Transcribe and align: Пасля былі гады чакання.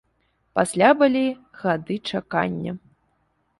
Пасля 0.59 0.89
былі 1.01 1.21
гады 1.61 2.01
чакання. 2.15 2.71